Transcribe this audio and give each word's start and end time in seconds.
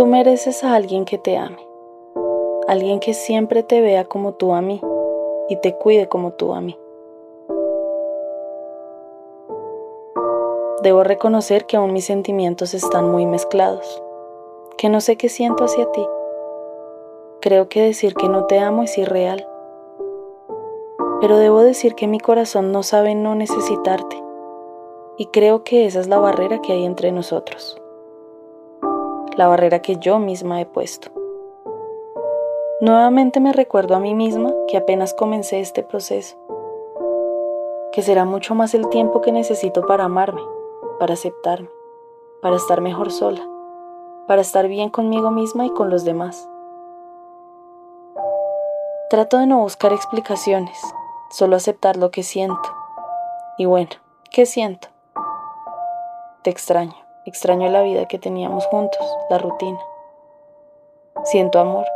Tú 0.00 0.06
mereces 0.06 0.64
a 0.64 0.76
alguien 0.76 1.04
que 1.04 1.18
te 1.18 1.36
ame, 1.36 1.58
alguien 2.66 3.00
que 3.00 3.12
siempre 3.12 3.62
te 3.62 3.82
vea 3.82 4.06
como 4.06 4.32
tú 4.32 4.54
a 4.54 4.62
mí 4.62 4.80
y 5.50 5.56
te 5.56 5.76
cuide 5.76 6.08
como 6.08 6.32
tú 6.32 6.54
a 6.54 6.62
mí. 6.62 6.74
Debo 10.82 11.04
reconocer 11.04 11.66
que 11.66 11.76
aún 11.76 11.92
mis 11.92 12.06
sentimientos 12.06 12.72
están 12.72 13.10
muy 13.10 13.26
mezclados, 13.26 14.02
que 14.78 14.88
no 14.88 15.02
sé 15.02 15.16
qué 15.16 15.28
siento 15.28 15.64
hacia 15.64 15.92
ti. 15.92 16.06
Creo 17.42 17.68
que 17.68 17.82
decir 17.82 18.14
que 18.14 18.30
no 18.30 18.46
te 18.46 18.58
amo 18.58 18.84
es 18.84 18.96
irreal, 18.96 19.46
pero 21.20 21.36
debo 21.36 21.60
decir 21.60 21.94
que 21.94 22.06
mi 22.06 22.20
corazón 22.20 22.72
no 22.72 22.82
sabe 22.84 23.14
no 23.14 23.34
necesitarte, 23.34 24.16
y 25.18 25.26
creo 25.26 25.62
que 25.62 25.84
esa 25.84 26.00
es 26.00 26.08
la 26.08 26.18
barrera 26.18 26.62
que 26.62 26.72
hay 26.72 26.86
entre 26.86 27.12
nosotros, 27.12 27.78
la 29.40 29.48
barrera 29.48 29.80
que 29.80 29.96
yo 29.96 30.18
misma 30.18 30.60
he 30.60 30.66
puesto. 30.66 31.10
Nuevamente 32.82 33.40
me 33.40 33.54
recuerdo 33.54 33.96
a 33.96 33.98
mí 33.98 34.14
misma 34.14 34.52
que 34.68 34.76
apenas 34.76 35.14
comencé 35.14 35.60
este 35.60 35.82
proceso, 35.82 36.36
que 37.90 38.02
será 38.02 38.26
mucho 38.26 38.54
más 38.54 38.74
el 38.74 38.86
tiempo 38.90 39.22
que 39.22 39.32
necesito 39.32 39.86
para 39.86 40.04
amarme 40.04 40.42
para 40.98 41.14
aceptarme, 41.14 41.70
para 42.42 42.56
estar 42.56 42.82
mejor 42.82 43.10
sola, 43.10 43.40
para 44.26 44.42
estar 44.42 44.68
bien 44.68 44.90
conmigo 44.90 45.30
misma 45.30 45.64
y 45.64 45.70
con 45.70 45.88
los 45.88 46.04
demás. 46.04 46.46
Trato 49.08 49.38
de 49.38 49.46
no 49.46 49.60
buscar 49.60 49.94
explicaciones, 49.94 50.78
solo 51.30 51.56
aceptar 51.56 51.96
lo 51.96 52.10
que 52.10 52.22
siento. 52.22 52.68
Y 53.56 53.64
bueno, 53.64 53.92
¿qué 54.30 54.44
siento? 54.44 54.88
Te 56.42 56.50
extraño, 56.50 57.09
extraño 57.26 57.68
la 57.68 57.82
vida 57.82 58.06
que 58.06 58.18
teníamos 58.18 58.66
juntos, 58.66 59.00
la 59.28 59.38
rutina. 59.38 59.78
Siento 61.24 61.58
amor, 61.58 61.86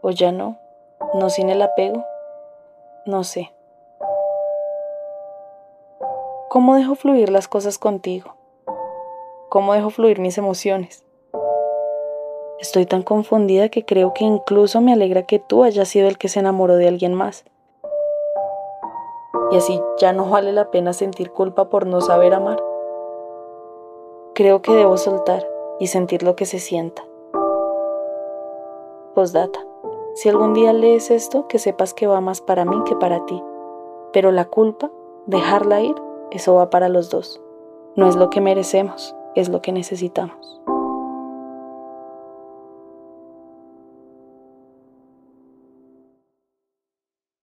o 0.00 0.10
ya 0.10 0.32
no, 0.32 0.58
no 1.14 1.30
sin 1.30 1.50
el 1.50 1.62
apego, 1.62 2.04
no 3.04 3.24
sé. 3.24 3.52
¿Cómo 6.48 6.76
dejo 6.76 6.94
fluir 6.94 7.30
las 7.30 7.48
cosas 7.48 7.78
contigo? 7.78 8.34
¿Cómo 9.48 9.74
dejo 9.74 9.90
fluir 9.90 10.18
mis 10.18 10.38
emociones? 10.38 11.04
Estoy 12.58 12.86
tan 12.86 13.02
confundida 13.02 13.68
que 13.68 13.84
creo 13.84 14.12
que 14.14 14.24
incluso 14.24 14.80
me 14.80 14.92
alegra 14.92 15.22
que 15.22 15.38
tú 15.38 15.62
hayas 15.62 15.88
sido 15.88 16.08
el 16.08 16.18
que 16.18 16.28
se 16.28 16.40
enamoró 16.40 16.76
de 16.76 16.88
alguien 16.88 17.14
más. 17.14 17.44
Y 19.50 19.56
así 19.56 19.80
ya 19.98 20.12
no 20.12 20.28
vale 20.28 20.52
la 20.52 20.70
pena 20.70 20.92
sentir 20.92 21.30
culpa 21.30 21.68
por 21.68 21.86
no 21.86 22.00
saber 22.00 22.34
amar. 22.34 22.67
Creo 24.38 24.62
que 24.62 24.72
debo 24.72 24.96
soltar 24.96 25.44
y 25.80 25.88
sentir 25.88 26.22
lo 26.22 26.36
que 26.36 26.46
se 26.46 26.60
sienta. 26.60 27.02
Postdata. 29.12 29.58
Si 30.14 30.28
algún 30.28 30.54
día 30.54 30.72
lees 30.72 31.10
esto, 31.10 31.48
que 31.48 31.58
sepas 31.58 31.92
que 31.92 32.06
va 32.06 32.20
más 32.20 32.40
para 32.40 32.64
mí 32.64 32.76
que 32.84 32.94
para 32.94 33.26
ti. 33.26 33.42
Pero 34.12 34.30
la 34.30 34.44
culpa, 34.44 34.92
dejarla 35.26 35.80
ir, 35.80 35.96
eso 36.30 36.54
va 36.54 36.70
para 36.70 36.88
los 36.88 37.10
dos. 37.10 37.42
No 37.96 38.08
es 38.08 38.14
lo 38.14 38.30
que 38.30 38.40
merecemos, 38.40 39.12
es 39.34 39.48
lo 39.48 39.60
que 39.60 39.72
necesitamos. 39.72 40.60